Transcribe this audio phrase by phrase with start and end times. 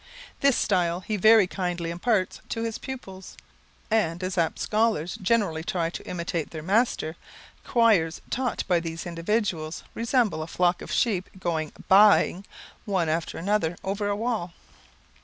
[0.39, 3.37] This style he very kindly imparts to his pupils;
[3.91, 7.15] and as apt scholars generally try to imitate their master,
[7.63, 12.45] choirs taught by these individuals resemble a flock of sheep going bahing
[12.85, 14.53] one after another over a wall.